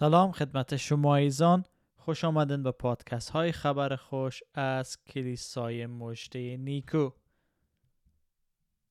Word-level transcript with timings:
سلام 0.00 0.32
خدمت 0.32 0.76
شما 0.76 1.16
ایزان. 1.16 1.64
خوش 1.96 2.24
آمدن 2.24 2.62
به 2.62 2.70
پادکست 2.70 3.30
های 3.30 3.52
خبر 3.52 3.96
خوش 3.96 4.42
از 4.54 5.04
کلیسای 5.04 5.86
مجده 5.86 6.56
نیکو. 6.56 7.10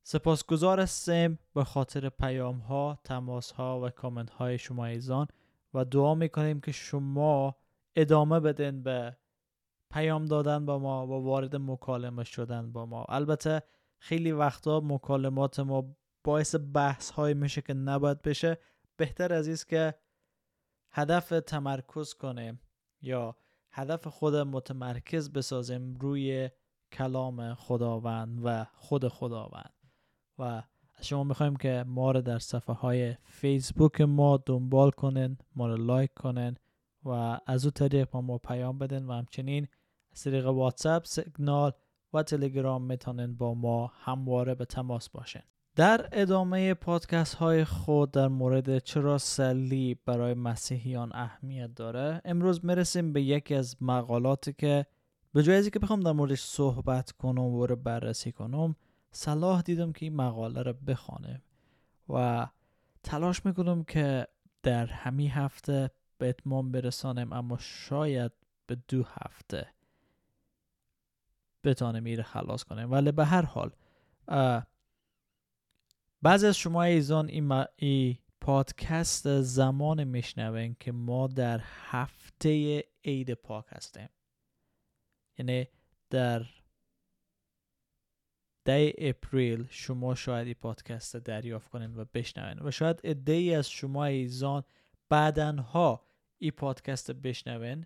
سپاسگزار 0.03 0.79
هستیم 0.79 1.39
به 1.53 1.63
خاطر 1.63 2.09
پیام 2.09 2.57
ها، 2.57 2.99
تماس 3.03 3.51
ها 3.51 3.81
و 3.81 3.89
کامنت 3.89 4.29
های 4.29 4.57
شما 4.57 4.85
ایزان 4.85 5.27
و 5.73 5.85
دعا 5.85 6.15
می‌کنیم 6.15 6.61
که 6.61 6.71
شما 6.71 7.55
ادامه 7.95 8.39
بدین 8.39 8.83
به 8.83 9.17
پیام 9.91 10.25
دادن 10.25 10.65
با 10.65 10.79
ما 10.79 11.07
و 11.07 11.11
وارد 11.11 11.55
مکالمه 11.55 12.23
شدن 12.23 12.71
با 12.71 12.85
ما. 12.85 13.05
البته 13.09 13.63
خیلی 13.99 14.31
وقتا 14.31 14.79
مکالمات 14.79 15.59
ما 15.59 15.95
باعث 16.23 16.55
بحث 16.73 17.11
های 17.11 17.33
میشه 17.33 17.61
که 17.61 17.73
نباید 17.73 18.21
بشه. 18.21 18.57
بهتر 18.97 19.33
از 19.33 19.47
است 19.47 19.67
که 19.67 19.95
هدف 20.91 21.29
تمرکز 21.29 22.13
کنیم 22.13 22.61
یا 23.01 23.35
هدف 23.71 24.07
خود 24.07 24.35
متمرکز 24.35 25.31
بسازیم 25.31 25.95
روی 25.95 26.49
کلام 26.91 27.53
خداوند 27.53 28.39
و 28.43 28.65
خود 28.73 29.07
خداوند. 29.07 29.73
و 30.37 30.43
از 30.95 31.07
شما 31.07 31.23
می‌خوایم 31.23 31.55
که 31.55 31.83
ما 31.87 32.11
رو 32.11 32.21
در 32.21 32.39
صفحه 32.39 32.75
های 32.75 33.15
فیسبوک 33.23 34.01
ما 34.01 34.37
دنبال 34.45 34.91
کنین 34.91 35.37
ما 35.55 35.67
رو 35.67 35.77
لایک 35.77 36.13
کنین 36.13 36.55
و 37.05 37.39
از 37.45 37.65
او 37.65 37.71
طریق 37.71 38.09
با 38.09 38.21
ما 38.21 38.37
پیام 38.37 38.77
بدین 38.77 39.05
و 39.05 39.13
همچنین 39.13 39.67
از 40.11 40.23
طریق 40.23 40.45
واتساپ 40.45 41.05
سیگنال 41.05 41.71
و 42.13 42.23
تلگرام 42.23 42.83
می‌تونین 42.83 43.35
با 43.35 43.53
ما 43.53 43.87
همواره 43.87 44.55
به 44.55 44.65
تماس 44.65 45.09
باشین. 45.09 45.41
در 45.75 46.09
ادامه 46.11 46.73
پادکست 46.73 47.33
های 47.33 47.65
خود 47.65 48.11
در 48.11 48.27
مورد 48.27 48.79
چرا 48.79 49.17
صلیب 49.17 49.99
برای 50.05 50.33
مسیحیان 50.33 51.11
اهمیت 51.13 51.75
داره 51.75 52.21
امروز 52.25 52.65
می‌رسیم 52.65 53.13
به 53.13 53.21
یکی 53.21 53.55
از 53.55 53.75
مقالاتی 53.81 54.53
که 54.53 54.85
به 55.33 55.43
جای 55.43 55.69
که 55.69 55.79
بخوام 55.79 55.99
در 55.99 56.11
موردش 56.11 56.41
صحبت 56.41 57.11
کنم 57.11 57.41
و 57.41 57.65
رو 57.65 57.75
بررسی 57.75 58.31
کنم 58.31 58.75
صلاح 59.11 59.61
دیدم 59.61 59.91
که 59.91 60.05
این 60.05 60.15
مقاله 60.15 60.61
رو 60.61 60.73
بخوانم 60.73 61.41
و 62.09 62.47
تلاش 63.03 63.45
می‌کنم 63.45 63.83
که 63.83 64.27
در 64.63 64.85
همین 64.85 65.31
هفته 65.31 65.91
به 66.17 66.29
اتمام 66.29 66.71
برسانم 66.71 67.33
اما 67.33 67.57
شاید 67.59 68.31
به 68.67 68.77
دو 68.87 69.03
هفته 69.03 69.67
بتانم 71.63 72.03
میره 72.03 72.23
خلاص 72.23 72.63
کنم. 72.63 72.91
ولی 72.91 73.11
به 73.11 73.25
هر 73.25 73.45
حال 73.45 73.71
بعضی 76.21 76.47
از 76.47 76.57
شما 76.57 76.83
ایزان 76.83 77.29
این, 77.29 77.65
ای 77.75 78.17
پادکست 78.41 79.41
زمان 79.41 80.03
میشنوین 80.03 80.75
که 80.79 80.91
ما 80.91 81.27
در 81.27 81.61
هفته 81.63 82.83
عید 83.05 83.33
پاک 83.33 83.65
هستیم. 83.69 84.09
یعنی 85.37 85.67
در 86.09 86.45
ده 88.65 88.93
اپریل 88.97 89.67
شما 89.69 90.15
شاید 90.15 90.47
این 90.47 90.55
پادکست 90.61 91.17
دریافت 91.17 91.69
کنین 91.69 91.95
و 91.95 92.05
بشنوین 92.13 92.59
و 92.67 92.71
شاید 92.71 93.01
عده 93.03 93.31
ای 93.31 93.55
از 93.55 93.69
شما 93.69 94.05
ایزان 94.05 94.63
بعدنها 95.09 96.05
این 96.37 96.51
پادکست 96.51 97.11
بشنوین 97.11 97.85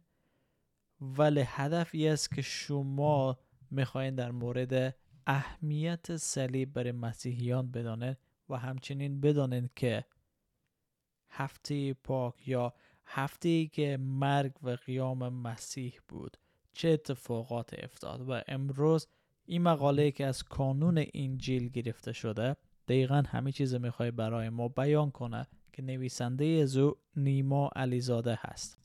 ولی 1.02 1.44
هدف 1.48 1.90
ای 1.94 2.08
است 2.08 2.36
که 2.36 2.42
شما 2.42 3.40
می‌خواین 3.72 4.16
در 4.16 4.32
مورد 4.32 4.96
اهمیت 5.28 6.18
صلیب 6.18 6.74
برای 6.74 6.92
مسیحیان 6.92 7.72
بدانید 7.72 8.18
و 8.50 8.58
همچنین 8.58 9.22
بدانید 9.22 9.72
که 9.76 10.06
هفته 11.30 11.94
پاک 11.94 12.48
یا 12.48 12.74
هفته 13.06 13.66
که 13.66 13.98
مرگ 14.02 14.52
و 14.64 14.70
قیام 14.70 15.30
مسیح 15.30 16.00
بود 16.08 16.38
چه 16.74 16.90
اتفاقات 16.90 17.74
افتاد؟ 17.84 18.30
و 18.30 18.42
امروز 18.48 19.08
این 19.46 19.62
مقاله 19.62 20.12
که 20.12 20.26
از 20.26 20.44
کانون 20.44 21.06
انجیل 21.14 21.70
گرفته 21.70 22.14
شده 22.14 22.56
دقیقا 22.88 23.24
همه 23.28 23.52
چیز 23.52 23.76
می‌خوای 23.76 24.12
برای 24.12 24.50
ما 24.50 24.68
بیان 24.68 25.12
کنه 25.12 25.48
که 25.74 25.82
نویسنده 25.82 26.46
از 26.46 26.78
او 26.78 26.96
نیما 27.16 27.70
علیزاده 27.76 28.40
هست. 28.42 28.80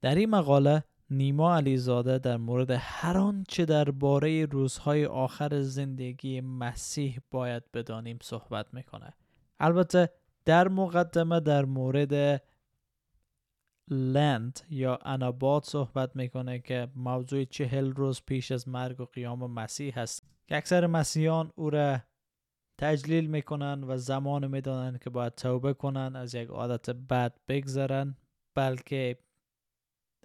در 0.00 0.14
این 0.14 0.30
مقاله 0.30 0.84
نیما 1.10 1.56
علیزاده 1.56 2.18
در 2.18 2.36
مورد 2.36 2.70
هر 2.70 3.18
آنچه 3.18 3.64
درباره 3.64 4.46
روزهای 4.46 5.06
آخر 5.06 5.60
زندگی 5.60 6.40
مسیح 6.40 7.18
باید 7.30 7.72
بدانیم 7.72 8.18
صحبت 8.22 8.74
می‌کنه. 8.74 9.14
البته 9.60 10.10
در 10.44 10.68
مقدمه 10.68 11.40
در 11.40 11.64
مورد 11.64 12.42
لند 13.90 14.60
یا 14.70 14.98
اناباد 15.04 15.64
صحبت 15.64 16.16
می‌کنه 16.16 16.58
که 16.58 16.88
موضوع 16.96 17.44
چهل 17.44 17.92
روز 17.92 18.22
پیش 18.26 18.52
از 18.52 18.68
مرگ 18.68 19.00
و 19.00 19.04
قیام 19.04 19.50
مسیح 19.50 19.98
هست. 19.98 20.24
که 20.46 20.56
اکثر 20.56 20.86
مسیحیان 20.86 21.52
او 21.54 21.70
را 21.70 21.98
تجلیل 22.78 23.26
می‌کنن 23.26 23.84
و 23.84 23.96
زمان 23.96 24.46
می‌دانن 24.46 24.98
که 24.98 25.10
باید 25.10 25.34
توبه 25.34 25.74
کنن 25.74 26.16
از 26.16 26.34
یک 26.34 26.48
عادت 26.48 26.90
بد 26.90 27.36
بگذرن 27.48 28.16
بلکه 28.54 29.18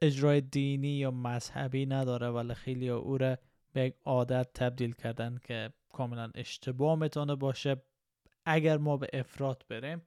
اجرای 0.01 0.41
دینی 0.41 0.87
یا 0.87 1.11
مذهبی 1.11 1.85
نداره 1.85 2.29
ولی 2.29 2.53
خیلی 2.53 2.89
او 2.89 3.17
را 3.17 3.37
به 3.73 3.81
یک 3.81 3.95
عادت 4.05 4.53
تبدیل 4.53 4.91
کردن 4.91 5.37
که 5.43 5.73
کاملا 5.89 6.31
اشتباه 6.35 6.99
می‌تونه 6.99 7.35
باشه 7.35 7.81
اگر 8.45 8.77
ما 8.77 8.97
به 8.97 9.07
افراد 9.13 9.65
بریم. 9.69 10.01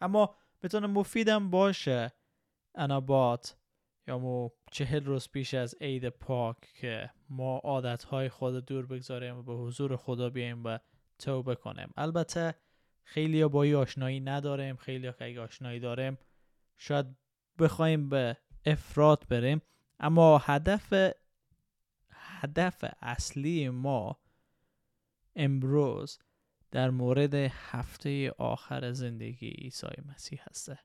اما 0.00 0.34
می‌تونه 0.62 0.86
مفیدم 0.86 1.50
باشه 1.50 2.12
انابات 2.74 3.56
یا 4.08 4.18
مو 4.18 4.50
چهل 4.72 5.04
روز 5.04 5.28
پیش 5.28 5.54
از 5.54 5.74
عید 5.80 6.08
پاک 6.08 6.56
که 6.80 7.10
ما 7.28 7.58
عادتهای 7.58 8.28
خود 8.28 8.66
دور 8.66 8.86
بگذاریم 8.86 9.36
و 9.36 9.42
به 9.42 9.54
حضور 9.54 9.96
خدا 9.96 10.30
بیایم 10.30 10.64
و 10.64 10.78
توبه 11.18 11.54
کنیم. 11.54 11.92
البته 11.96 12.54
خیلی 13.02 13.44
با 13.44 13.78
آشنایی 13.78 14.20
نداریم 14.20 14.76
خیلی 14.76 15.12
که 15.12 15.24
اگه 15.24 15.40
آشنایی 15.40 15.80
داریم 15.80 16.18
شاید 16.76 17.06
بخوایم 17.58 18.08
به 18.08 18.36
افراد 18.66 19.24
بریم. 19.28 19.62
اما 20.00 20.38
هدف 20.38 20.92
هدف 22.10 22.84
اصلی 23.02 23.68
ما 23.68 24.20
امروز 25.36 26.18
در 26.70 26.90
مورد 26.90 27.34
هفته 27.34 28.30
آخر 28.30 28.92
زندگی 28.92 29.48
عیسی 29.48 29.86
مسیح 30.06 30.40
هسته 30.50 30.78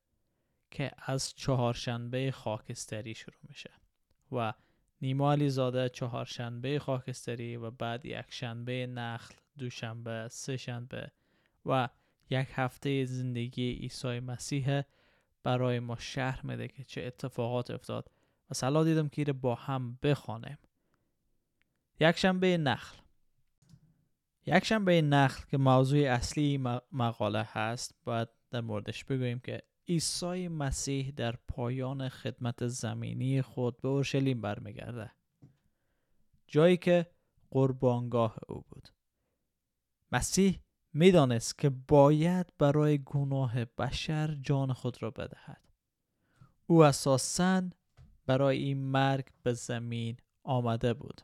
که 0.71 0.91
از 0.97 1.33
چهارشنبه 1.35 2.31
خاکستری 2.31 3.15
شروع 3.15 3.41
میشه 3.49 3.71
و 4.31 4.53
نیما 5.01 5.31
علی 5.31 5.49
زاده 5.49 5.89
چهارشنبه 5.89 6.79
خاکستری 6.79 7.55
و 7.55 7.71
بعد 7.71 8.05
یک 8.05 8.25
شنبه 8.29 8.87
نخل 8.87 9.35
دوشنبه 9.57 10.27
سه 10.31 10.57
شنبه 10.57 11.11
و 11.65 11.89
یک 12.29 12.47
هفته 12.51 13.05
زندگی 13.05 13.71
عیسی 13.71 14.19
مسیح 14.19 14.81
برای 15.43 15.79
ما 15.79 15.95
شهر 15.99 16.45
میده 16.45 16.67
که 16.67 16.83
چه 16.83 17.01
اتفاقات 17.01 17.71
افتاد 17.71 18.11
و 18.49 18.53
سلا 18.53 18.83
دیدم 18.83 19.09
که 19.09 19.33
با 19.33 19.55
هم 19.55 19.99
بخوانیم. 20.03 20.57
یک 21.99 22.17
شنبه 22.17 22.57
نخل. 22.57 22.97
یک 24.45 24.65
شنبه 24.65 25.01
نخل 25.01 25.45
که 25.49 25.57
موضوع 25.57 25.99
اصلی 25.99 26.57
مقاله 26.91 27.43
هست 27.43 27.95
باید 28.03 28.27
در 28.51 28.61
موردش 28.61 29.05
بگوییم 29.05 29.39
که 29.39 29.61
عیسی 29.87 30.47
مسیح 30.47 31.11
در 31.15 31.35
پایان 31.47 32.09
خدمت 32.09 32.67
زمینی 32.67 33.41
خود 33.41 33.81
به 33.81 33.87
اورشلیم 33.87 34.41
برمیگرده. 34.41 35.11
جایی 36.47 36.77
که 36.77 37.11
قربانگاه 37.51 38.37
او 38.47 38.65
بود. 38.69 38.89
مسیح 40.11 40.59
می‌دانست 40.93 41.57
که 41.57 41.69
باید 41.69 42.53
برای 42.57 43.03
گناه 43.05 43.65
بشر 43.65 44.37
جان 44.41 44.73
خود 44.73 45.03
را 45.03 45.11
بدهد. 45.11 45.61
او 46.67 46.83
اساسا 46.83 47.63
برای 48.25 48.57
این 48.57 48.77
مرگ 48.77 49.27
به 49.43 49.53
زمین 49.53 50.17
آمده 50.43 50.93
بود. 50.93 51.21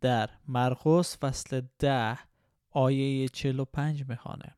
در 0.00 0.30
مرقس 0.48 1.18
فصل 1.18 1.62
ده 1.78 2.18
آیه 2.70 3.28
45 3.28 4.08
می‌خوانه. 4.08 4.56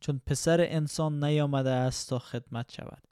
چون 0.00 0.20
پسر 0.26 0.60
انسان 0.60 1.24
نیامده 1.24 1.70
است 1.70 2.08
تا 2.08 2.18
خدمت 2.18 2.72
شود 2.72 3.02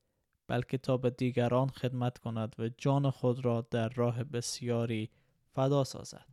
بلکه 0.46 0.78
تا 0.78 0.96
به 0.96 1.10
دیگران 1.10 1.68
خدمت 1.68 2.18
کند 2.18 2.56
و 2.58 2.68
جان 2.68 3.10
خود 3.10 3.44
را 3.44 3.60
در 3.60 3.88
راه 3.88 4.24
بسیاری 4.24 5.10
فدا 5.54 5.84
سازد. 5.84 6.31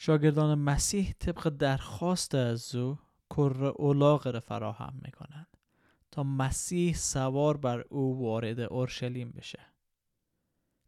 شاگردان 0.00 0.58
مسیح 0.58 1.14
طبق 1.18 1.48
درخواست 1.48 2.34
از 2.34 2.74
او 2.74 2.98
کر 3.30 3.64
اولاغ 3.64 4.28
را 4.28 4.40
فراهم 4.40 5.00
می‌کنند 5.02 5.56
تا 6.10 6.22
مسیح 6.22 6.94
سوار 6.94 7.56
بر 7.56 7.84
او 7.88 8.20
وارد 8.20 8.60
اورشلیم 8.60 9.30
بشه. 9.30 9.60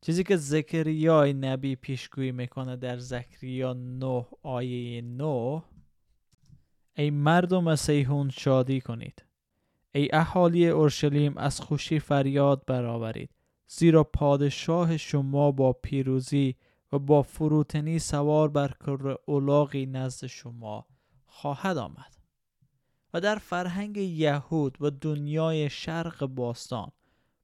چیزی 0.00 0.24
که 0.24 0.36
زکریای 0.36 1.32
نبی 1.32 1.76
پیشگویی 1.76 2.32
می‌کنه 2.32 2.76
در 2.76 2.98
زکریا 2.98 3.72
9 3.72 4.26
آیه 4.42 5.02
9 5.02 5.62
ای 6.96 7.10
مردم 7.10 7.76
سیهون 7.76 8.30
شادی 8.30 8.80
کنید. 8.80 9.24
ای 9.94 10.08
اهالی 10.12 10.68
اورشلیم 10.68 11.36
از 11.36 11.60
خوشی 11.60 11.98
فریاد 11.98 12.64
برآورید. 12.66 13.30
زیرا 13.66 14.04
پادشاه 14.04 14.96
شما 14.96 15.50
با 15.52 15.72
پیروزی 15.72 16.56
و 16.92 16.98
با 16.98 17.22
فروتنی 17.22 17.98
سوار 17.98 18.48
بر 18.48 18.74
کر 18.86 19.16
اولاغی 19.26 19.86
نزد 19.86 20.26
شما 20.26 20.86
خواهد 21.26 21.76
آمد 21.76 22.16
و 23.14 23.20
در 23.20 23.36
فرهنگ 23.36 23.96
یهود 23.96 24.76
و 24.80 24.90
دنیای 24.90 25.70
شرق 25.70 26.26
باستان 26.26 26.92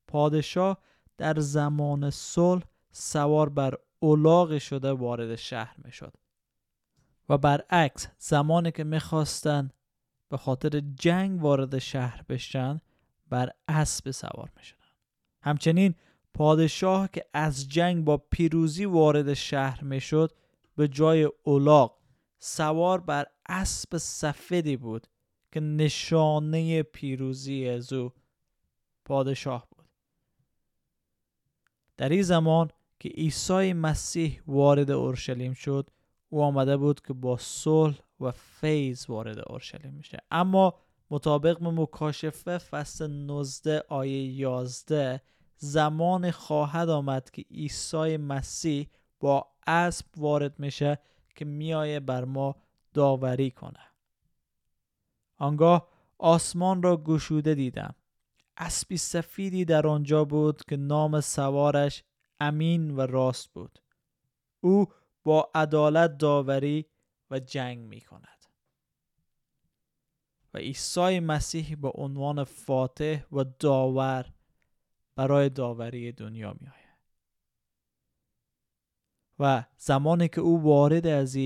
پادشاه 0.07 0.79
در 1.17 1.41
زمان 1.41 2.11
صلح 2.11 2.65
سوار 2.93 3.49
بر 3.49 3.75
اولاغ 3.99 4.59
شده 4.59 4.93
وارد 4.93 5.37
شهر 5.37 5.77
می 5.85 5.93
شد 5.93 6.15
و 7.29 7.39
برعکس 7.39 8.09
زمانی 8.19 8.73
که 8.73 8.85
می‌خواستند 8.85 9.75
به 10.29 10.37
خاطر 10.37 10.81
جنگ 10.81 11.43
وارد 11.43 11.79
شهر 11.79 12.23
بشن 12.29 12.81
بر 13.29 13.51
اسب 13.69 14.11
سوار 14.11 14.51
می‌شدن. 14.57 14.81
همچنین 15.43 15.95
پادشاه 16.37 17.09
که 17.09 17.25
از 17.35 17.69
جنگ 17.69 18.05
با 18.05 18.17
پیروزی 18.17 18.85
وارد 18.85 19.35
شهر 19.35 19.85
می‌شد 19.85 20.33
به 20.77 20.89
جای 20.89 21.31
اولاغ 21.43 21.97
سوار 22.39 23.01
بر 23.01 23.27
اسب 23.49 23.97
سفیدی 23.97 24.77
بود 24.77 25.07
که 25.53 25.61
نشانه 25.61 26.83
پیروزی 26.83 27.69
او 27.69 28.13
پادشاه 29.05 29.69
بود. 29.71 29.89
در 31.97 32.09
این 32.09 32.23
زمان 32.23 32.71
که 33.01 33.09
عیسی 33.09 33.73
مسیح 33.73 34.41
وارد 34.47 34.91
اورشلیم 34.91 35.53
شد 35.53 35.91
او 36.29 36.43
آمده 36.43 36.77
بود 36.77 37.01
که 37.01 37.13
با 37.13 37.37
صلح 37.37 37.99
و 38.21 38.31
فیض 38.31 39.11
وارد 39.11 39.39
اورشلیم 39.47 39.95
میشه. 39.95 40.19
اما 40.31 40.75
مطابق 41.11 41.63
مکاشفه 41.63 42.59
فصل 42.59 43.07
19 43.07 43.83
آیه 43.89 44.23
11 44.23 45.21
زمان 45.57 46.31
خواهد 46.31 46.89
آمد 46.89 47.31
که 47.31 47.45
عیسی 47.51 48.17
مسیح 48.17 48.89
با 49.21 49.47
اسب 49.67 50.07
وارد 50.17 50.59
میشه 50.59 50.99
که 51.35 51.45
میایه 51.45 52.01
بر 52.01 52.25
ما 52.25 52.57
داوری 52.95 53.51
کنه. 53.51 53.81
آنگاه 55.39 55.89
آسمان 56.19 56.83
را 56.83 56.97
گشوده 56.97 57.55
دیدم. 57.55 57.95
اسبی 58.57 58.97
سفیدی 58.97 59.65
در 59.65 59.87
آنجا 59.87 60.25
بود 60.25 60.65
که 60.65 60.77
نام 60.77 61.21
سوارش 61.21 62.05
امین 62.41 62.91
و 62.91 63.01
راست 63.01 63.49
بود. 63.53 63.83
او 64.61 64.87
با 65.25 65.51
عدالت 65.55 66.19
داوری 66.19 66.87
و 67.31 67.39
جنگ 67.39 67.79
می 67.79 68.01
کند 68.01 68.47
و 70.55 70.59
عیسی 70.59 71.21
مسیح 71.21 71.77
به 71.77 71.91
عنوان 71.95 72.45
فاتح 72.45 73.23
و 73.33 73.45
داور 73.45 74.33
برای 75.17 75.49
داوری 75.49 76.13
دنیا 76.13 76.57
می 76.61 76.67
آید. 76.67 76.87
و 79.39 79.65
زمانی 79.77 80.29
که 80.29 80.41
او 80.41 80.63
وارد 80.63 81.07
از 81.07 81.39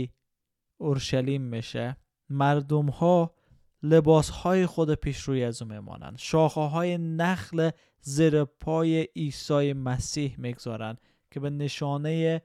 اورشلیم 0.76 1.42
میشه 1.42 1.96
مردم 2.30 2.86
ها 2.86 3.34
لباس 3.82 4.30
های 4.30 4.66
خود 4.66 4.94
پیش 4.94 5.20
روی 5.20 5.44
از 5.44 5.62
او 5.62 5.68
میمانند 5.68 6.18
شاخه 6.18 6.60
های 6.60 6.98
نخل 6.98 7.70
زیر 8.00 8.44
پای 8.44 9.08
عیسی 9.16 9.72
مسیح 9.72 10.34
می‌گذارند 10.38 11.00
که 11.30 11.40
به 11.40 11.50
نشانه 11.50 12.42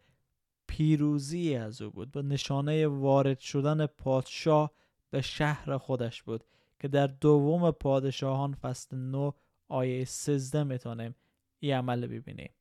پیروزی 0.68 1.56
از 1.56 1.82
او 1.82 1.92
بود 1.92 2.12
به 2.12 2.22
نشانه 2.22 2.88
وارد 2.88 3.40
شدن 3.40 3.86
پادشاه 3.86 4.72
به 5.10 5.22
شهر 5.22 5.78
خودش 5.78 6.24
بود 6.24 6.44
که 6.80 6.88
در 6.88 7.08
دوم 7.08 7.72
پادشاهان 7.72 8.54
فصل 8.54 8.98
9 8.98 9.34
آیه 9.68 10.06
13 10.06 10.64
می‌تونیم 10.64 11.16
این 11.60 11.74
عمل 11.74 12.08
ببینیم. 12.08 12.54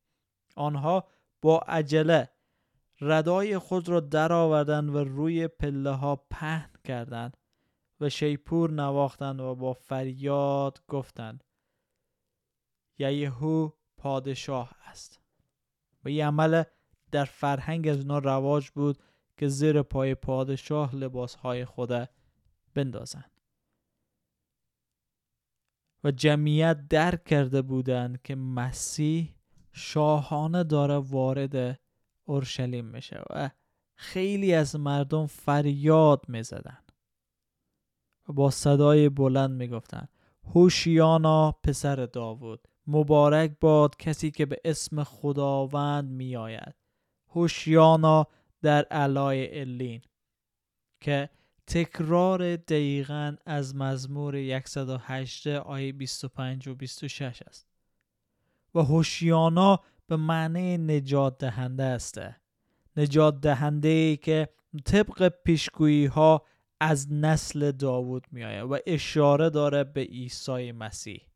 آنها 0.56 1.08
با 1.42 1.58
عجله 1.58 2.30
ردای 3.00 3.58
خود 3.58 3.88
را 3.88 4.00
درآوردند 4.00 4.94
و 4.94 5.04
روی 5.04 5.48
پله 5.48 5.90
ها 5.90 6.16
پهن 6.16 6.70
کردند 6.84 7.36
و 8.00 8.08
شیپور 8.08 8.70
نواختند 8.70 9.40
و 9.40 9.54
با 9.54 9.72
فریاد 9.72 10.82
گفتند 10.88 11.44
یهو 12.98 13.70
پادشاه 13.96 14.74
است. 14.86 15.20
و 16.04 16.08
این 16.08 16.24
عمل 16.24 16.62
در 17.10 17.24
فرهنگ 17.24 17.88
از 17.88 17.98
اونا 17.98 18.18
رواج 18.18 18.70
بود 18.70 18.98
که 19.36 19.48
زیر 19.48 19.82
پای 19.82 20.14
پادشاه 20.14 20.94
لباس 20.96 21.34
های 21.34 21.64
خود 21.64 22.08
بندازند. 22.74 23.33
و 26.04 26.10
جمعیت 26.10 26.88
درک 26.88 27.24
کرده 27.24 27.62
بودند 27.62 28.22
که 28.22 28.34
مسیح 28.34 29.34
شاهانه 29.72 30.64
داره 30.64 30.94
وارد 30.94 31.80
اورشلیم 32.24 32.84
میشه 32.84 33.22
و 33.30 33.50
خیلی 33.94 34.54
از 34.54 34.76
مردم 34.76 35.26
فریاد 35.26 36.24
می‌زدن 36.28 36.78
و 38.28 38.32
با 38.32 38.50
صدای 38.50 39.08
بلند 39.08 39.50
می‌گفتند 39.50 40.08
هوشیانا 40.54 41.52
پسر 41.52 41.96
داوود 41.96 42.68
مبارک 42.86 43.56
باد 43.60 43.96
کسی 43.96 44.30
که 44.30 44.46
به 44.46 44.60
اسم 44.64 45.02
خداوند 45.04 46.10
میآید. 46.10 46.74
هوشیانا 47.28 48.26
در 48.62 48.84
علای 48.84 49.60
الین 49.60 50.02
که 51.00 51.30
تکرار 51.66 52.56
دقیقا 52.56 53.36
از 53.46 53.76
مزمور 53.76 54.60
108 54.64 55.46
آیه 55.46 55.92
25 55.92 56.68
و 56.68 56.74
26 56.74 57.42
است 57.42 57.66
و 58.74 58.80
هوشیانا 58.80 59.80
به 60.06 60.16
معنی 60.16 60.78
نجات 60.78 61.38
دهنده 61.38 61.82
است. 61.82 62.20
نجات 62.96 63.40
دهنده 63.40 63.88
ای 63.88 64.16
که 64.16 64.48
طبق 64.84 65.28
پیشگویی 65.28 66.06
ها 66.06 66.46
از 66.80 67.12
نسل 67.12 67.70
داوود 67.70 68.26
می 68.30 68.44
آید 68.44 68.70
و 68.70 68.78
اشاره 68.86 69.50
داره 69.50 69.84
به 69.84 70.00
عیسی 70.00 70.72
مسیح. 70.72 71.26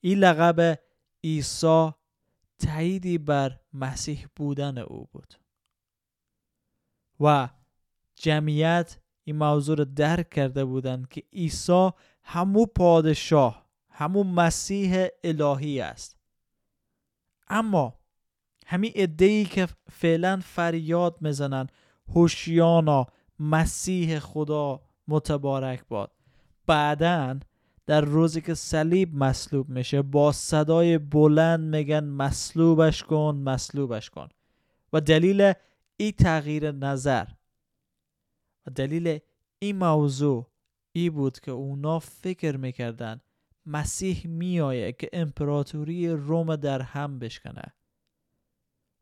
این 0.00 0.18
لقب 0.18 0.78
عیسی 1.24 1.90
تاییدی 2.58 3.18
بر 3.18 3.60
مسیح 3.72 4.26
بودن 4.36 4.78
او 4.78 5.08
بود. 5.12 5.34
و 7.20 7.48
جمعیت 8.20 8.98
این 9.24 9.36
موضوع 9.36 9.76
رو 9.76 9.84
درک 9.84 10.30
کرده 10.30 10.64
بودند 10.64 11.08
که 11.08 11.22
عیسی 11.32 11.90
همو 12.22 12.66
پادشاه 12.66 13.66
همو 13.90 14.24
مسیح 14.24 15.06
الهی 15.24 15.80
است. 15.80 16.16
اما 17.48 17.94
همین 18.66 18.92
ای 19.18 19.44
که 19.44 19.68
فعلا 19.90 20.40
فریاد 20.44 21.16
می‌زنن 21.20 21.66
هوشیانا 22.14 23.06
مسیح 23.38 24.18
خدا 24.18 24.80
متبارک 25.08 25.84
باد. 25.88 26.10
بعدا 26.66 27.40
در 27.86 28.00
روزی 28.00 28.40
که 28.40 28.54
صلیب 28.54 29.14
مصلوب 29.14 29.68
میشه 29.68 30.02
با 30.02 30.32
صدای 30.32 30.98
بلند 30.98 31.76
میگن 31.76 32.04
مصلوبش 32.04 33.02
کن 33.02 33.42
مصلوبش 33.44 34.10
کن. 34.10 34.28
و 34.92 35.00
دلیل 35.00 35.52
این 35.96 36.12
تغییر 36.12 36.72
نظر 36.72 37.26
و 38.66 38.70
دلیل 38.70 39.18
این 39.58 39.76
موضوع 39.76 40.50
ای 40.92 41.10
بود 41.10 41.40
که 41.40 41.50
اونا 41.50 41.98
فکر 41.98 42.56
می‌کردن 42.56 43.20
مسیح 43.66 44.26
میایه 44.26 44.92
که 44.92 45.10
امپراتوری 45.12 46.08
روم 46.08 46.56
در 46.56 46.82
هم 46.82 47.18
بشکنه 47.18 47.74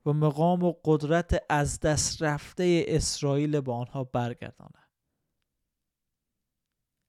و 0.07 0.13
مقام 0.13 0.63
و 0.63 0.75
قدرت 0.85 1.45
از 1.49 1.81
دست 1.81 2.23
رفته 2.23 2.85
اسرائیل 2.89 3.61
به 3.61 3.73
آنها 3.73 4.05
برگردانه. 4.05 4.89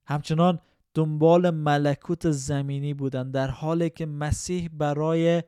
همچنان 0.06 0.60
دنبال 0.94 1.50
ملکوت 1.50 2.30
زمینی 2.30 2.94
بودند 2.94 3.34
در 3.34 3.50
حالی 3.50 3.90
که 3.90 4.06
مسیح 4.06 4.68
برای 4.72 5.42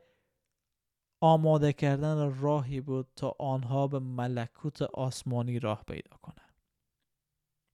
آماده 1.21 1.73
کردن 1.73 2.39
راهی 2.39 2.81
بود 2.81 3.07
تا 3.15 3.35
آنها 3.39 3.87
به 3.87 3.99
ملکوت 3.99 4.81
آسمانی 4.81 5.59
راه 5.59 5.83
پیدا 5.87 6.17
کنند 6.21 6.42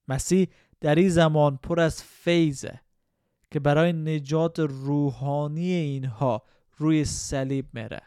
مسیح 0.09 0.47
در 0.81 0.95
این 0.95 1.09
زمان 1.09 1.57
پر 1.57 1.79
از 1.79 2.03
فیضه 2.03 2.79
که 3.51 3.59
برای 3.59 3.93
نجات 3.93 4.59
روحانی 4.59 5.71
اینها 5.71 6.43
روی 6.77 7.05
صلیب 7.05 7.65
میره. 7.73 8.01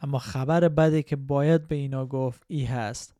اما 0.00 0.18
خبر 0.18 0.68
بدی 0.68 1.02
که 1.02 1.16
باید 1.16 1.68
به 1.68 1.74
اینا 1.74 2.06
گفت 2.06 2.44
ای 2.48 2.64
هست 2.64 3.16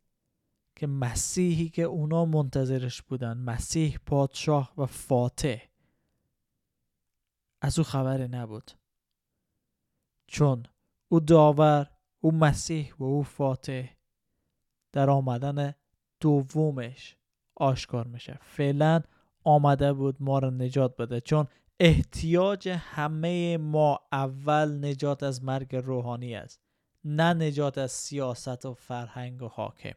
که 0.76 0.86
مسیحی 0.86 1.68
که 1.68 1.82
اونا 1.82 2.24
منتظرش 2.24 3.02
بودن 3.02 3.36
مسیح 3.36 3.98
پادشاه 4.06 4.72
و 4.78 4.86
فاتح 4.86 5.58
از 7.60 7.78
او 7.78 7.84
خبری 7.84 8.28
نبود. 8.28 8.70
چون 10.26 10.62
او 11.08 11.20
داور 11.20 11.90
او 12.20 12.32
مسیح 12.32 12.94
و 12.98 13.04
او 13.04 13.22
فاتح 13.22 13.88
در 14.92 15.10
آمدن 15.10 15.74
دومش 16.20 17.16
آشکار 17.56 18.06
میشه. 18.06 18.38
فعلا 18.42 19.02
آمده 19.44 19.92
بود 19.92 20.16
ما 20.20 20.38
را 20.38 20.50
نجات 20.50 20.96
بده. 20.96 21.20
چون 21.20 21.46
احتیاج 21.80 22.68
همه 22.68 23.56
ما 23.56 24.00
اول 24.12 24.84
نجات 24.84 25.22
از 25.22 25.44
مرگ 25.44 25.76
روحانی 25.76 26.34
است 26.34 26.60
نه 27.04 27.34
نجات 27.34 27.78
از 27.78 27.92
سیاست 27.92 28.66
و 28.66 28.74
فرهنگ 28.74 29.42
و 29.42 29.48
حاکم. 29.48 29.94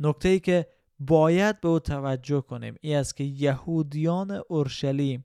نکته 0.00 0.28
ای 0.28 0.40
که 0.40 0.66
باید 0.98 1.60
به 1.60 1.68
او 1.68 1.78
توجه 1.78 2.40
کنیم 2.40 2.74
این 2.80 2.96
است 2.96 3.16
که 3.16 3.24
یهودیان 3.24 4.30
اورشلیم 4.48 5.24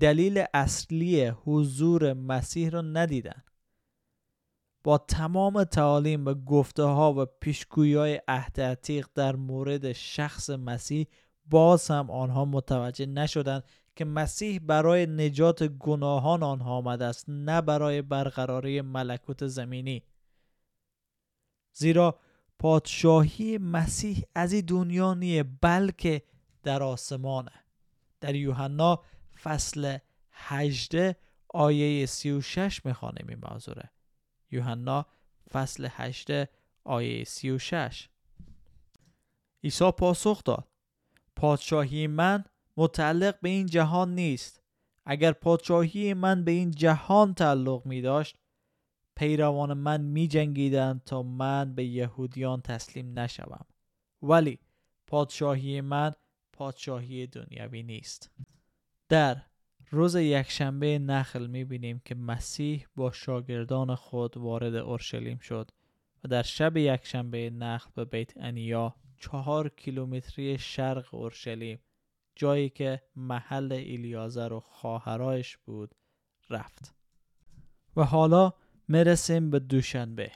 دلیل 0.00 0.44
اصلی 0.54 1.26
حضور 1.26 2.12
مسیح 2.12 2.70
را 2.70 2.80
ندیدن. 2.80 3.42
با 4.84 4.98
تمام 4.98 5.64
تعالیم 5.64 6.26
و 6.26 6.34
گفته 6.34 6.82
ها 6.82 7.12
و 7.12 7.26
پیشگویی 7.40 7.94
های 7.94 8.20
عهد 8.28 8.60
عتیق 8.60 9.08
در 9.14 9.36
مورد 9.36 9.92
شخص 9.92 10.50
مسیح 10.50 11.06
باز 11.46 11.90
هم 11.90 12.10
آنها 12.10 12.44
متوجه 12.44 13.06
نشدند 13.06 13.64
که 13.96 14.04
مسیح 14.04 14.58
برای 14.58 15.06
نجات 15.06 15.62
گناهان 15.62 16.42
آنها 16.42 16.70
آمده 16.70 17.04
است 17.04 17.24
نه 17.28 17.60
برای 17.60 18.02
برقراری 18.02 18.80
ملکوت 18.80 19.46
زمینی. 19.46 20.02
زیرا 21.72 22.18
پادشاهی 22.58 23.58
مسیح 23.58 24.22
از 24.34 24.52
این 24.52 24.64
دنیا 24.64 25.14
نیه 25.14 25.42
بلکه 25.42 26.22
در 26.62 26.82
آسمانه. 26.82 27.52
در 28.20 28.34
یوحنا 28.34 29.02
فصل 29.42 29.98
18 30.30 31.16
آیه 31.48 32.06
36 32.06 32.86
می‌خوانیم 32.86 33.26
این 33.28 33.38
موضوعه 33.50 33.90
یوحنا 34.52 35.06
فصل 35.52 35.88
8 35.90 36.30
آیه 36.84 37.24
36 37.24 38.08
عیسی 39.64 39.90
پاسخ 39.90 40.44
داد 40.44 40.68
پادشاهی 41.36 42.06
من 42.06 42.44
متعلق 42.76 43.40
به 43.40 43.48
این 43.48 43.66
جهان 43.66 44.14
نیست. 44.14 44.62
اگر 45.04 45.32
پادشاهی 45.32 46.14
من 46.14 46.44
به 46.44 46.50
این 46.50 46.70
جهان 46.70 47.34
تعلق 47.34 47.86
می 47.86 48.00
داشت 48.00 48.36
پیروان 49.16 49.72
من 49.72 50.00
می 50.00 50.28
جنگیدن 50.28 51.00
تا 51.06 51.22
من 51.22 51.74
به 51.74 51.84
یهودیان 51.84 52.60
تسلیم 52.60 53.18
نشوم. 53.18 53.66
ولی 54.22 54.58
پادشاهی 55.06 55.80
من 55.80 56.12
پادشاهی 56.52 57.26
دنیوی 57.26 57.82
نیست. 57.82 58.30
در 59.08 59.42
روز 59.94 60.14
یکشنبه 60.14 60.98
نخل 60.98 61.46
می 61.46 61.64
بینیم 61.64 62.02
که 62.04 62.14
مسیح 62.14 62.86
با 62.96 63.12
شاگردان 63.12 63.94
خود 63.94 64.36
وارد 64.36 64.74
اورشلیم 64.74 65.38
شد 65.38 65.70
و 66.24 66.28
در 66.28 66.42
شب 66.42 66.76
یکشنبه 66.76 67.50
نخل 67.50 67.90
به 67.94 68.04
بیت 68.04 68.32
انیا 68.36 68.94
چهار 69.18 69.68
کیلومتری 69.68 70.58
شرق 70.58 71.14
اورشلیم 71.14 71.78
جایی 72.34 72.68
که 72.68 73.02
محل 73.16 73.72
ایلیازر 73.72 74.52
و 74.52 74.60
خواهرایش 74.60 75.56
بود 75.56 75.94
رفت. 76.50 76.94
و 77.96 78.04
حالا 78.04 78.52
مرسیم 78.88 79.50
به 79.50 79.58
دوشنبه. 79.58 80.32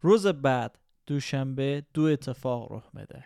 روز 0.00 0.26
بعد 0.26 0.78
دوشنبه 1.06 1.86
دو 1.94 2.02
اتفاق 2.02 2.72
رخ 2.72 2.90
میده 2.94 3.24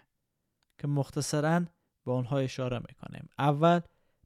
که 0.78 0.86
مختصرا 0.86 1.60
به 2.04 2.10
اونها 2.12 2.38
اشاره 2.38 2.78
می‌کنیم. 2.78 3.28
اول 3.38 3.80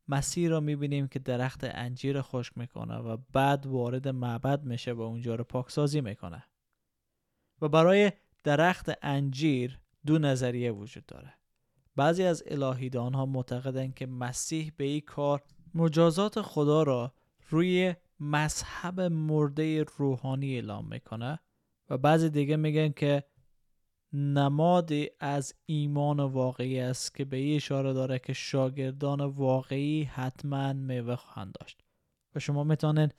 مسیح 0.08 0.48
را 0.48 0.60
می‌بینیم 0.60 1.08
که 1.08 1.18
درخت 1.18 1.60
انجیر 1.62 2.22
خشک 2.22 2.58
می‌کنه 2.58 2.96
و 2.96 3.16
بعد 3.32 3.66
وارد 3.66 4.08
معبد 4.08 4.64
میشه 4.64 4.92
و 4.92 5.00
اونجا 5.00 5.34
رو 5.34 5.44
پاکسازی 5.44 6.00
می‌کنه. 6.00 6.44
و 7.62 7.68
برای 7.68 8.12
درخت 8.44 8.90
انجیر 9.02 9.80
دو 10.06 10.18
نظریه 10.18 10.72
وجود 10.72 11.06
داره. 11.06 11.34
بعضی 11.96 12.22
از 12.22 12.42
الهیدان 12.46 13.14
ها 13.14 13.26
معتقدند 13.26 13.94
که 13.94 14.06
مسیح 14.06 14.72
به 14.76 14.84
این 14.84 15.00
کار 15.00 15.42
مجازات 15.74 16.42
خدا 16.42 16.82
را 16.82 17.14
روی 17.48 17.94
مذهب 18.20 19.00
مرده 19.00 19.82
روحانی 19.82 20.54
اعلام 20.54 20.88
می‌کنه 20.88 21.38
و 21.90 21.98
بعضی 21.98 22.30
دیگه 22.30 22.56
میگن 22.56 22.88
که 22.88 23.24
نمادی 24.12 25.10
از 25.20 25.54
ایمان 25.66 26.20
واقعی 26.20 26.80
است 26.80 27.14
که 27.14 27.24
به 27.24 27.56
اشاره 27.56 27.92
داره 27.92 28.18
که 28.18 28.32
شاگردان 28.32 29.20
واقعی 29.20 30.02
حتما 30.02 30.72
میوه 30.72 31.16
خواهند 31.16 31.54
داشت. 31.60 31.80
و 32.34 32.40
شما 32.40 32.64
می‌تونید 32.64 33.14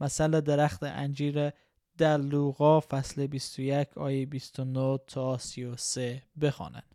مثلا 0.00 0.40
درخت 0.40 0.82
انجیر 0.82 1.50
در 1.98 2.16
لوقا 2.16 2.80
فصل 2.80 3.26
21 3.26 3.98
آیه 3.98 4.26
29 4.26 4.98
تا 5.06 5.38
33 5.38 6.22
بخوانند. 6.40 6.94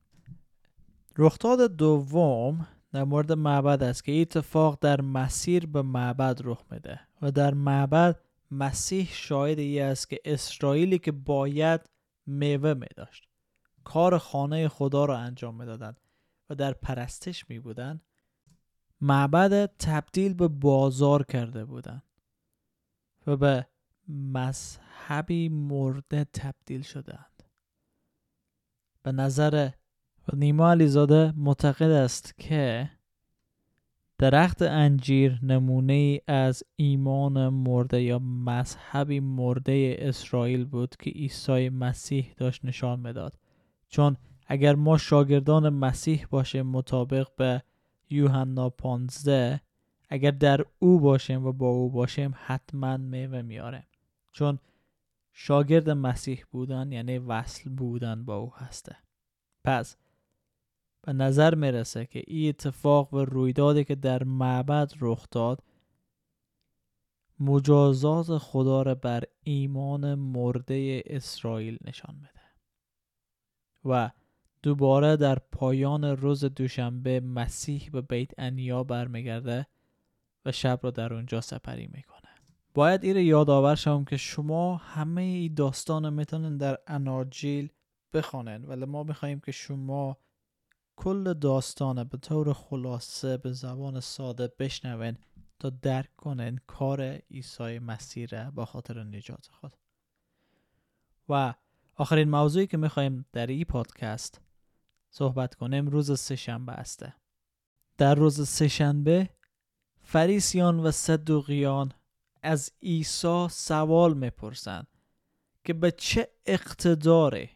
رخداد 1.17 1.75
دوم 1.75 2.67
در 2.91 3.03
مورد 3.03 3.31
معبد 3.31 3.83
است 3.83 4.03
که 4.03 4.21
اتفاق 4.21 4.77
در 4.81 5.01
مسیر 5.01 5.65
به 5.67 5.81
معبد 5.81 6.41
رخ 6.43 6.63
میده 6.71 6.99
و 7.21 7.31
در 7.31 7.53
معبد 7.53 8.19
مسیح 8.51 9.09
شاهد 9.11 9.59
ای 9.59 9.79
است 9.79 10.09
که 10.09 10.19
اسرائیلی 10.25 10.99
که 10.99 11.11
باید 11.11 11.81
میوه 12.29 12.73
می 12.73 12.87
داشت 12.95 13.27
کار 13.83 14.17
خانه 14.17 14.67
خدا 14.67 15.05
را 15.05 15.17
انجام 15.17 15.55
می‌دادند 15.55 15.99
و 16.49 16.55
در 16.55 16.73
پرستش 16.73 17.49
می 17.49 17.59
بودند 17.59 18.01
معبد 19.01 19.65
تبدیل 19.65 20.33
به 20.33 20.47
بازار 20.47 21.23
کرده 21.23 21.65
بودند 21.65 22.03
و 23.27 23.37
به 23.37 23.67
مذهبی 24.07 25.49
مرده 25.49 26.23
تبدیل 26.23 26.81
شدند. 26.81 27.43
به 29.03 29.11
نظر 29.11 29.69
نیما 30.33 30.71
علیزاده 30.71 31.33
معتقد 31.37 31.91
است 31.91 32.37
که 32.37 32.91
درخت 34.19 34.61
انجیر 34.61 35.39
نمونه 35.43 36.21
از 36.27 36.63
ایمان 36.75 37.49
مرده 37.49 38.01
یا 38.01 38.19
مذهبی 38.19 39.19
مرده 39.19 39.95
اسرائیل 39.99 40.65
بود 40.65 40.95
که 40.99 41.09
عیسی 41.09 41.69
مسیح 41.69 42.33
داشت 42.37 42.65
نشان 42.65 42.99
می‌داد. 42.99 43.39
چون 43.89 44.17
اگر 44.47 44.75
ما 44.75 44.97
شاگردان 44.97 45.69
مسیح 45.69 46.25
باشیم 46.29 46.67
مطابق 46.67 47.27
به 47.37 47.63
یوحنا 48.09 48.69
15 48.69 49.61
اگر 50.09 50.31
در 50.31 50.65
او 50.79 50.99
باشیم 50.99 51.45
و 51.45 51.51
با 51.51 51.67
او 51.67 51.89
باشیم 51.89 52.33
حتما 52.45 52.97
میوه 52.97 53.41
میاریم 53.41 53.87
چون 54.31 54.59
شاگرد 55.33 55.89
مسیح 55.89 56.43
بودن 56.51 56.91
یعنی 56.91 57.17
وصل 57.17 57.69
بودن 57.69 58.25
با 58.25 58.35
او 58.35 58.53
هسته. 58.55 58.95
پس 59.63 59.97
به 61.01 61.13
نظر 61.13 61.55
می‌رسه 61.55 62.05
که 62.05 62.23
این 62.27 62.49
اتفاق 62.49 63.13
و 63.13 63.25
رویدادی 63.25 63.83
که 63.83 63.95
در 63.95 64.23
معبد 64.23 64.91
رخ 65.01 65.27
داد 65.31 65.63
مجازات 67.39 68.37
خدا 68.37 68.81
را 68.81 68.95
بر 68.95 69.23
ایمان 69.43 70.15
مرده 70.15 71.03
اسرائیل 71.05 71.77
نشان 71.85 72.15
میده 72.15 72.39
و 73.85 74.11
دوباره 74.63 75.17
در 75.17 75.39
پایان 75.39 76.03
روز 76.03 76.45
دوشنبه 76.45 77.19
مسیح 77.19 77.89
به 77.93 78.01
بیت 78.01 78.31
انیا 78.37 78.83
برمیگرده 78.83 79.67
و 80.45 80.51
شب 80.51 80.79
را 80.83 80.91
در 80.91 81.13
اونجا 81.13 81.41
سپری 81.41 81.87
می‌کنه. 81.87 82.29
باید 82.73 83.03
این 83.03 83.17
یادآور 83.17 83.75
شوم 83.75 84.05
که 84.05 84.17
شما 84.17 84.75
همه 84.75 85.21
ای 85.21 85.49
داستان 85.49 86.13
می‌تونن 86.13 86.57
در 86.57 86.77
اناجیل 86.87 87.69
بخوانن 88.13 88.65
ولی 88.65 88.85
ما 88.85 89.03
میخواییم 89.03 89.39
که 89.39 89.51
شما 89.51 90.17
کل 90.99 91.33
داستان 91.33 92.03
به 92.03 92.17
طور 92.17 92.53
خلاصه 92.53 93.37
به 93.37 93.51
زبان 93.51 93.99
ساده 93.99 94.47
بشنون 94.59 95.17
تا 95.59 95.69
درک 95.69 96.15
کنن 96.15 96.59
کار 96.67 97.01
عیسی 97.31 97.79
مسیح 97.79 98.49
با 98.49 98.65
خاطر 98.65 99.03
نجات 99.03 99.47
خود. 99.51 99.73
و 101.29 101.53
آخرین 101.95 102.29
موضوعی 102.29 102.67
که 102.67 102.77
می‌خوایم 102.77 103.25
در 103.31 103.47
این 103.47 103.63
پادکست 103.63 104.41
صحبت 105.09 105.55
کنیم 105.55 105.87
روز 105.87 106.19
سهشنبه 106.19 106.71
است. 106.71 107.05
در 107.97 108.15
روز 108.15 108.49
سهشنبه 108.49 109.29
فریسیان 110.01 110.79
و 110.79 110.91
صدوقیان 110.91 111.91
از 112.43 112.71
عیسی 112.81 113.47
سوال 113.51 114.13
می‌پرسند 114.13 114.87
که 115.63 115.73
به 115.73 115.91
چه 115.91 116.29
اقتداره 116.45 117.49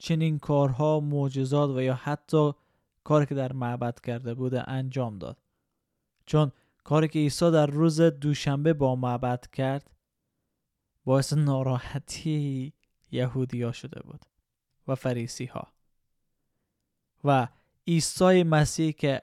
چنین 0.00 0.38
کارها 0.38 1.00
معجزات 1.00 1.70
و 1.70 1.82
یا 1.82 1.94
حتی 1.94 2.52
کاری 3.04 3.26
که 3.26 3.34
در 3.34 3.52
معبد 3.52 4.00
کرده 4.00 4.34
بوده 4.34 4.70
انجام 4.70 5.18
داد. 5.18 5.42
چون 6.26 6.52
کاری 6.84 7.08
که 7.08 7.18
عیسی 7.18 7.50
در 7.50 7.66
روز 7.66 8.00
دوشنبه 8.00 8.72
با 8.72 8.96
معبد 8.96 9.46
کرد 9.46 9.90
باعث 11.04 11.32
ناراحتی 11.32 12.72
یهودیا 13.10 13.72
شده 13.72 14.02
بود 14.02 14.24
و 14.88 14.94
فریسی 14.94 15.44
ها 15.44 15.72
و 17.24 17.48
عیسی 17.88 18.42
مسیح 18.42 18.92
که 18.92 19.22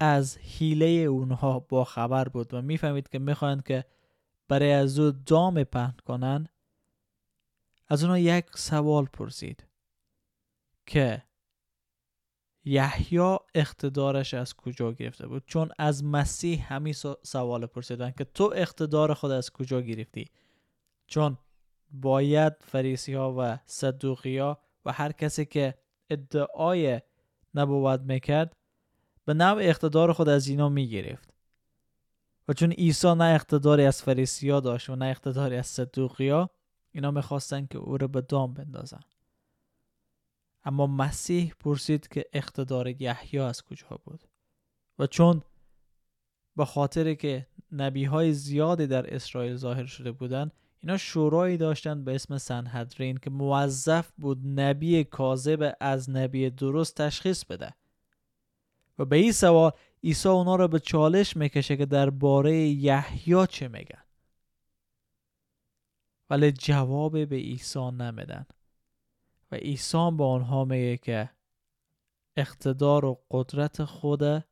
از 0.00 0.38
حیله 0.38 0.86
اونها 0.86 1.58
با 1.58 1.84
خبر 1.84 2.28
بود 2.28 2.54
و 2.54 2.62
می‌فهمید 2.62 3.08
که 3.08 3.18
می‌خواهند 3.18 3.62
که 3.62 3.84
برای 4.48 4.72
از 4.72 4.98
او 4.98 5.10
دام 5.10 5.64
پهن 5.64 5.94
کنن 6.06 6.48
از 7.88 8.02
اونها 8.02 8.18
یک 8.18 8.46
سوال 8.56 9.04
پرسید. 9.04 9.71
که 10.86 11.22
یحیی 12.64 13.38
اقتدارش 13.54 14.34
از 14.34 14.54
کجا 14.54 14.92
گرفته 14.92 15.26
بود؟ 15.26 15.42
چون 15.46 15.70
از 15.78 16.04
مسیح 16.04 16.72
همین 16.74 16.92
سوال 17.22 17.66
پرسیدن 17.66 18.10
که 18.10 18.24
تو 18.24 18.52
اقتدار 18.56 19.14
خود 19.14 19.30
از 19.30 19.50
کجا 19.50 19.80
گرفتی؟ 19.80 20.24
چون 21.06 21.38
باید 21.90 22.52
فریسی 22.60 23.14
ها 23.14 23.34
و 23.38 23.58
صدوقی 23.66 24.38
ها 24.38 24.58
و 24.84 24.92
هر 24.92 25.12
کسی 25.12 25.44
که 25.44 25.74
ادعای 26.10 27.00
نبوت 27.54 28.00
می‌کرد 28.00 28.56
به 29.24 29.34
نوع 29.34 29.62
اقتدار 29.62 30.12
خود 30.12 30.28
از 30.28 30.48
اینا 30.48 30.68
می‌گرفت. 30.68 31.34
و 32.48 32.52
چون 32.52 32.72
عیسی 32.72 33.14
نه 33.14 33.24
اقتداری 33.24 33.84
از 33.84 34.02
فریسی 34.02 34.50
ها 34.50 34.60
داشت 34.60 34.90
و 34.90 34.96
نه 34.96 35.06
اقتداری 35.06 35.56
از 35.56 35.66
صدوقی 35.66 36.28
ها 36.28 36.50
اینا 36.90 37.10
می‌خواستن 37.10 37.66
که 37.66 37.78
او 37.78 37.98
را 37.98 38.08
به 38.08 38.20
دام 38.20 38.54
بندازن. 38.54 39.00
اما 40.64 40.86
مسیح 40.86 41.52
پرسید 41.60 42.08
که 42.08 42.24
اقتدار 42.32 43.02
یحیی 43.02 43.40
از 43.40 43.62
کجا 43.62 44.00
بود 44.04 44.24
و 44.98 45.06
چون 45.06 45.42
به 46.56 46.64
خاطر 46.64 47.14
که 47.14 47.46
نبی 47.72 48.04
های 48.04 48.32
زیادی 48.32 48.86
در 48.86 49.14
اسرائیل 49.14 49.56
ظاهر 49.56 49.86
شده 49.86 50.12
بودند 50.12 50.52
اینا 50.82 50.96
شورایی 50.96 51.56
داشتند 51.56 52.04
به 52.04 52.14
اسم 52.14 52.38
سنهدرین 52.38 53.16
که 53.16 53.30
موظف 53.30 54.12
بود 54.18 54.38
نبی 54.60 55.04
کاذب 55.04 55.76
از 55.80 56.10
نبی 56.10 56.50
درست 56.50 56.96
تشخیص 56.96 57.44
بده. 57.44 57.74
و 58.98 59.04
به 59.04 59.16
این 59.16 59.32
سوال 59.32 59.70
عیسی 60.04 60.28
اونا 60.28 60.56
را 60.56 60.68
به 60.68 60.80
چالش 60.80 61.36
می‌کشه 61.36 61.76
که 61.76 61.86
درباره 61.86 62.56
یحیی 62.56 63.46
چه 63.46 63.68
میگن. 63.68 64.02
ولی 66.30 66.52
جواب 66.52 67.28
به 67.28 67.36
عیسی 67.36 67.90
نمیدن. 67.90 68.46
و 69.52 69.54
عیسی 69.54 70.10
به 70.10 70.24
آنها 70.24 70.64
میگه 70.64 70.96
که 70.96 71.30
اقتدار 72.36 73.04
و 73.04 73.18
قدرت 73.30 73.84
خود 73.84 74.44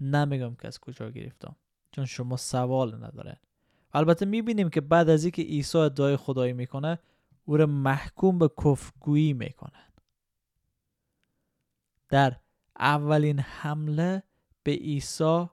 نمیگم 0.00 0.54
که 0.54 0.68
از 0.68 0.78
کجا 0.78 1.10
گرفتم 1.10 1.56
چون 1.92 2.04
شما 2.04 2.36
سوال 2.36 2.94
ندارن 2.94 3.36
البته 3.92 4.26
می‌بینیم 4.26 4.70
که 4.70 4.80
بعد 4.80 5.08
از 5.08 5.24
اینکه 5.24 5.42
عیسی 5.42 5.78
ادعای 5.78 6.16
خدایی 6.16 6.52
می‌کنه 6.52 6.98
او 7.44 7.56
را 7.56 7.66
محکوم 7.66 8.38
به 8.38 8.50
کفرگویی 8.64 9.32
می‌کنن 9.32 9.92
در 12.08 12.36
اولین 12.78 13.40
حمله 13.40 14.22
به 14.62 14.72
عیسی 14.72 15.46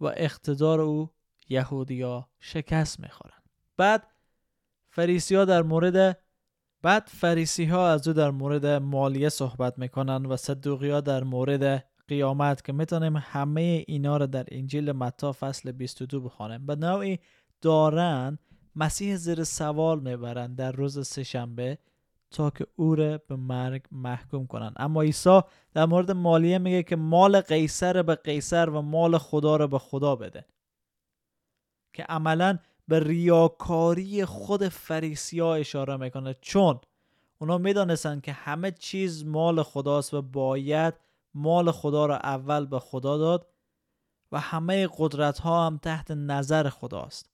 و 0.00 0.06
اقتدار 0.16 0.80
او 0.80 1.10
یهودیا 1.48 2.28
شکست 2.40 3.00
می‌خورن. 3.00 3.42
بعد 3.76 4.12
فریسی 4.90 5.34
ها 5.34 5.44
در 5.44 5.62
مورد 5.62 6.25
بعد 6.82 7.08
فریسی 7.08 7.64
ها 7.64 7.88
از 7.88 8.08
او 8.08 8.14
در 8.14 8.30
مورد 8.30 8.66
مالیه 8.66 9.28
صحبت 9.28 9.78
می‌کنن 9.78 10.26
و 10.26 10.36
صدوقی 10.36 10.90
ها 10.90 11.00
در 11.00 11.24
مورد 11.24 11.84
قیامت 12.08 12.64
که 12.64 12.72
می‌تونیم 12.72 13.16
همه 13.16 13.84
اینا 13.88 14.16
رو 14.16 14.26
در 14.26 14.44
انجیل 14.48 14.92
متا 14.92 15.32
فصل 15.32 15.72
22 15.72 16.20
بخوانیم 16.20 16.66
به 16.66 16.76
نوعی 16.76 17.18
دارن 17.60 18.38
مسیح 18.76 19.16
زیر 19.16 19.44
سوال 19.44 20.00
می‌برن 20.00 20.54
در 20.54 20.72
روز 20.72 21.06
سهشنبه 21.06 21.78
تا 22.30 22.50
که 22.50 22.66
او 22.76 22.94
را 22.94 23.18
به 23.18 23.36
مرگ 23.36 23.84
محکوم 23.92 24.46
کنن. 24.46 24.72
اما 24.76 25.02
عیسی 25.02 25.40
در 25.74 25.86
مورد 25.86 26.10
مالیه 26.10 26.58
میگه 26.58 26.82
که 26.82 26.96
مال 26.96 27.40
قیصر 27.40 28.02
به 28.02 28.14
قیصر 28.14 28.70
و 28.70 28.82
مال 28.82 29.18
خدا 29.18 29.56
رو 29.56 29.68
به 29.68 29.78
خدا 29.78 30.16
بده. 30.16 30.46
که 31.92 32.02
عملا 32.02 32.58
به 32.88 33.00
ریاکاری 33.00 34.24
خود 34.24 34.68
فریسیا 34.68 35.54
اشاره 35.54 35.96
می‌کنه. 35.96 36.36
چون 36.40 36.80
اونا 37.38 37.58
می‌دانستن 37.58 38.20
که 38.20 38.32
همه 38.32 38.70
چیز 38.70 39.26
مال 39.26 39.62
خداست 39.62 40.14
و 40.14 40.22
باید 40.22 40.94
مال 41.34 41.70
خدا 41.70 42.06
را 42.06 42.16
اول 42.16 42.66
به 42.66 42.78
خدا 42.78 43.18
داد 43.18 43.46
و 44.32 44.40
همه 44.40 44.88
قدرت 44.98 45.38
ها 45.38 45.66
هم 45.66 45.78
تحت 45.78 46.10
نظر 46.10 46.68
خداست. 46.68 47.30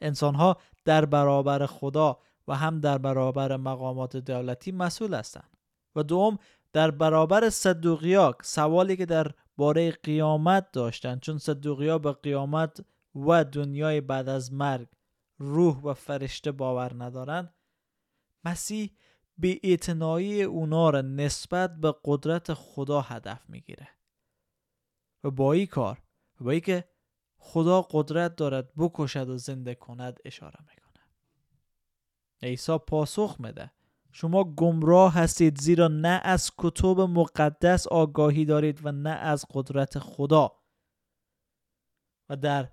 انسان 0.00 0.34
ها 0.34 0.56
در 0.84 1.04
برابر 1.04 1.66
خدا 1.66 2.18
و 2.48 2.54
هم 2.54 2.80
در 2.80 2.98
برابر 2.98 3.56
مقامات 3.56 4.16
دولتی 4.16 4.72
مسئول 4.72 5.14
هستند 5.14 5.56
و 5.96 6.02
دوم 6.02 6.38
در 6.72 6.90
برابر 6.90 7.50
صدوقیا 7.50 8.34
سوالی 8.42 8.96
که 8.96 9.06
در 9.06 9.30
باره 9.56 9.90
قیامت 9.90 10.72
داشتند 10.72 11.20
چون 11.20 11.38
صدوقیا 11.38 11.98
به 11.98 12.12
قیامت 12.12 12.80
و 13.14 13.44
دنیای 13.44 14.00
بعد 14.00 14.28
از 14.28 14.52
مرگ 14.52 14.88
روح 15.38 15.76
و 15.76 15.94
فرشته 15.94 16.52
باور 16.52 17.04
ندارن 17.04 17.54
مسیح 18.44 18.90
به 19.38 19.60
اعتنایی 19.62 20.42
اونا 20.42 20.90
را 20.90 21.00
نسبت 21.00 21.76
به 21.76 21.94
قدرت 22.04 22.54
خدا 22.54 23.00
هدف 23.00 23.50
می‌گیره. 23.50 23.88
و 25.24 25.30
با 25.30 25.52
این 25.52 25.66
کار 25.66 26.02
و 26.40 26.44
با 26.44 26.58
که 26.58 26.88
خدا 27.38 27.82
قدرت 27.82 28.36
دارد 28.36 28.72
بکشد 28.76 29.28
و 29.28 29.38
زنده 29.38 29.74
کند 29.74 30.20
اشاره 30.24 30.58
می‌کنه. 30.60 31.04
عیسی 32.42 32.78
پاسخ 32.78 33.36
میده 33.38 33.70
شما 34.12 34.44
گمراه 34.44 35.14
هستید 35.14 35.60
زیرا 35.60 35.88
نه 35.88 36.20
از 36.24 36.50
کتب 36.58 37.00
مقدس 37.00 37.86
آگاهی 37.86 38.44
دارید 38.44 38.86
و 38.86 38.92
نه 38.92 39.10
از 39.10 39.44
قدرت 39.50 39.98
خدا. 39.98 40.52
و 42.28 42.36
در 42.36 42.68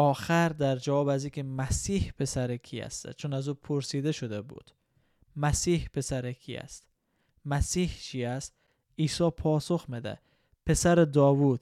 آخر 0.00 0.48
در 0.48 0.76
جواب 0.76 1.08
از 1.08 1.26
که 1.26 1.42
مسیح 1.42 2.12
پسر 2.18 2.56
کی 2.56 2.80
است؟ 2.80 3.12
چون 3.12 3.32
از 3.32 3.48
او 3.48 3.54
پرسیده 3.54 4.12
شده 4.12 4.42
بود. 4.42 4.70
مسیح 5.36 5.88
پسر 5.92 6.32
کی 6.32 6.56
است؟ 6.56 6.86
مسیح 7.44 7.90
چی 8.00 8.24
است؟ 8.24 8.54
عیسی 8.98 9.30
پاسخ 9.30 9.84
میده. 9.88 10.20
پسر 10.66 10.94
داوود. 10.94 11.60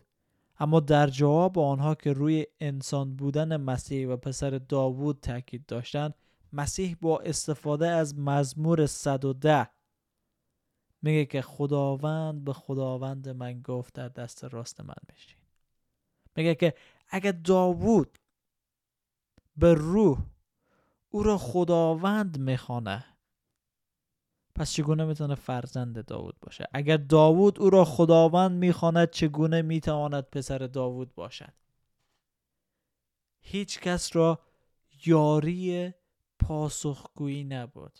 اما 0.60 0.80
در 0.80 1.06
جواب 1.06 1.58
آنها 1.58 1.94
که 1.94 2.12
روی 2.12 2.46
انسان 2.60 3.16
بودن 3.16 3.56
مسیح 3.56 4.08
و 4.08 4.16
پسر 4.16 4.50
داوود 4.50 5.20
تاکید 5.20 5.66
داشتند 5.66 6.14
مسیح 6.52 6.96
با 7.00 7.18
استفاده 7.18 7.88
از 7.88 8.18
مزمور 8.18 8.86
110 8.86 9.68
میگه 11.02 11.26
که 11.26 11.42
خداوند 11.42 12.44
به 12.44 12.52
خداوند 12.52 13.28
من 13.28 13.62
گفت 13.62 13.94
در 13.94 14.08
دست 14.08 14.44
راست 14.44 14.80
من 14.80 14.94
بشین. 15.14 15.38
میگه 16.36 16.54
که 16.54 16.74
اگر 17.08 17.32
داوود 17.32 18.18
به 19.58 19.74
روح. 19.74 20.18
او 21.08 21.22
را 21.22 21.38
خداوند 21.38 22.38
می‌خوانه. 22.38 23.04
پس 24.54 24.72
چگونه 24.72 25.04
می‌تونه 25.04 25.34
فرزند 25.34 26.04
داوود 26.04 26.40
باشه؟ 26.40 26.64
اگر 26.72 26.96
داوود 26.96 27.60
او 27.60 27.70
را 27.70 27.84
خداوند 27.84 28.58
می‌خواند 28.58 29.10
چگونه 29.10 29.62
می‌تواند 29.62 30.24
پسر 30.24 30.58
داوود 30.58 31.14
باشد؟ 31.14 31.52
هیچ 33.40 33.80
کس 33.80 34.16
را 34.16 34.40
یاری 35.06 35.94
پاسخگویی 36.38 37.44
نبود. 37.44 37.98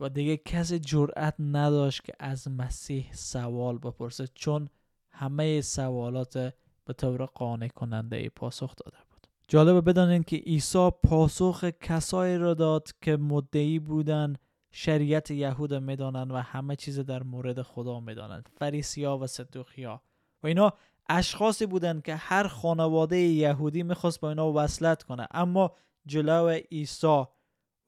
و 0.00 0.08
دیگه 0.08 0.36
کسی 0.36 0.78
جرأت 0.78 1.34
نداشت 1.38 2.04
که 2.04 2.12
از 2.18 2.48
مسیح 2.48 3.12
سوال 3.12 3.78
بپرسه 3.78 4.26
چون 4.26 4.68
همه 5.10 5.60
سوالات 5.60 6.54
به 6.84 6.92
طور 6.92 7.24
قانع 7.24 7.68
کننده 7.68 8.16
ای 8.16 8.28
پاسخ 8.28 8.76
داده 8.76 9.03
جالبه 9.48 9.80
بدانید 9.80 10.24
که 10.24 10.36
عیسی 10.36 10.90
پاسخ 11.02 11.64
کسایی 11.64 12.38
را 12.38 12.54
داد 12.54 12.88
که 13.02 13.16
مدعی 13.16 13.78
بودند 13.78 14.38
شریعت 14.72 15.30
یهود 15.30 15.74
می‌دانند 15.74 16.32
و 16.32 16.36
همه 16.36 16.76
چیز 16.76 16.98
در 16.98 17.22
مورد 17.22 17.62
خدا 17.62 18.00
می‌دانند 18.00 18.48
فریسیا 18.58 19.18
و 19.18 19.26
صدوقیا 19.26 20.02
و 20.42 20.46
اینا 20.46 20.72
اشخاصی 21.08 21.66
بودند 21.66 22.02
که 22.02 22.16
هر 22.16 22.48
خانواده 22.48 23.18
یهودی 23.18 23.82
می‌خواست 23.82 24.20
با 24.20 24.28
اینا 24.28 24.52
وصلت 24.52 25.02
کنه 25.02 25.26
اما 25.30 25.72
جلو 26.06 26.48
عیسی 26.48 27.24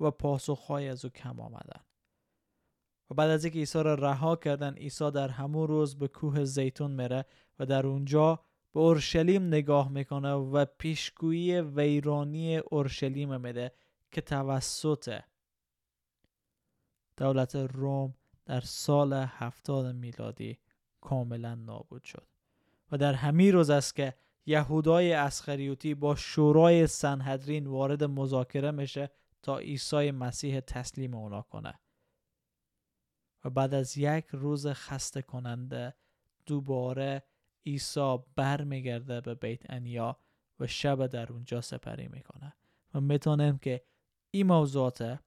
و 0.01 0.11
پاسخهای 0.11 0.89
از 0.89 1.05
او 1.05 1.11
کم 1.11 1.41
آمدن. 1.41 1.81
و 3.11 3.15
بعد 3.15 3.31
از 3.31 3.45
اینکه 3.45 3.59
عیسی 3.59 3.83
را 3.83 3.95
رها 3.95 4.37
کردن 4.37 4.75
عیسی 4.75 5.11
در 5.11 5.29
همون 5.29 5.69
روز 5.69 5.99
به 5.99 6.09
کوه 6.09 6.45
زیتون 6.45 6.91
میره 6.91 7.25
و 7.59 7.67
در 7.67 7.87
اونجا 7.87 8.41
به 8.77 8.83
اورشلیم 8.83 9.47
نگاه 9.47 9.89
می‌کنه 9.89 10.33
و 10.33 10.65
پیشگویی 10.65 11.61
ویرانی 11.61 12.57
اورشلیم 12.57 13.41
میده 13.41 13.73
که 14.11 14.21
توسط 14.21 15.21
دولت 17.17 17.57
روم 17.57 18.15
در 18.47 18.61
سال 18.61 19.13
هفتاد 19.13 19.95
میلادی 19.95 20.59
کاملا 21.01 21.55
نابود 21.55 22.05
شد. 22.05 22.27
و 22.93 22.97
در 22.97 23.13
همین 23.13 23.53
روز 23.53 23.71
است 23.71 23.97
که 23.97 24.15
یهودای 24.47 25.13
اسخریوتی 25.13 25.95
با 25.95 26.15
شورای 26.15 26.87
سنهدرین 26.87 27.67
وارد 27.67 28.05
مذاکره 28.05 28.71
میشه 28.71 29.11
تا 29.43 29.59
عیسی 29.59 30.11
مسیح 30.11 30.61
تسلیم 30.61 31.15
اونا 31.15 31.43
کنه. 31.43 31.81
و 33.45 33.51
بعد 33.51 33.75
از 33.75 33.99
یک 33.99 34.27
روز 34.33 34.67
خسته 34.67 35.23
کننده 35.23 35.95
دوباره 36.47 37.23
عیسی 37.67 38.19
برمیگرده 38.37 39.21
به 39.21 39.35
بیت 39.35 39.71
انیا 39.71 40.19
و 40.61 40.67
شب 40.67 41.07
در 41.07 41.33
اونجا 41.33 41.61
سپری 41.61 42.09
می‌کنه. 42.09 42.55
و 42.95 43.01
می‌تونیم 43.01 43.59
که 43.59 43.85
این 44.31 44.47
موضوعات 44.47 45.19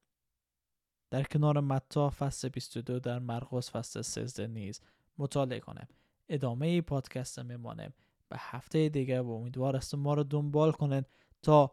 در 1.12 1.24
کنار 1.24 1.60
متا 1.60 2.10
فصل 2.10 2.50
22 2.50 3.00
در 3.00 3.20
مرقس 3.20 3.72
فصل 3.72 4.02
13 4.02 4.48
نیز 4.48 4.82
مطالعه 5.18 5.60
کنیم 5.60 5.88
ادامه 6.30 6.82
پادکست 6.82 7.40
میمانیم 7.40 7.94
به 8.30 8.36
هفته 8.40 8.90
دیگه 8.90 9.22
و 9.22 9.30
امیدوار 9.30 9.76
است 9.76 9.96
ما 9.96 10.14
رو 10.14 10.24
دنبال 10.24 10.72
کنین 10.72 11.04
تا 11.42 11.72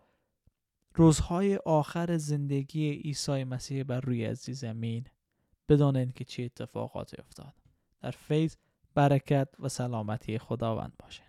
روزهای 0.95 1.57
آخر 1.57 2.17
زندگی 2.17 2.91
عیسی 2.91 3.45
مسیح 3.45 3.83
بر 3.83 4.01
روی 4.01 4.35
زمین 4.35 5.07
بدانین 5.69 6.11
که 6.11 6.25
چه 6.25 6.43
اتفاقاتی 6.43 7.17
افتاد. 7.17 7.55
در 8.01 8.11
فیض 8.11 8.57
برکت 8.97 9.49
و 9.59 9.69
سلامتی 9.69 10.39
خداوند 10.39 10.93
باشه. 10.99 11.26